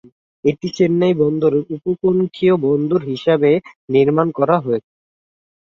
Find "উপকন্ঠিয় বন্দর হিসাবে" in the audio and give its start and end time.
1.75-3.51